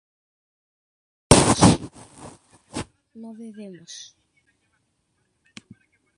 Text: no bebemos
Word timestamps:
no 3.21 3.29
bebemos 3.37 3.93